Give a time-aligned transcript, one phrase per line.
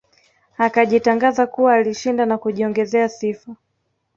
[0.57, 3.55] Akajitangaza kuwa alishinda na kujiongezea sifa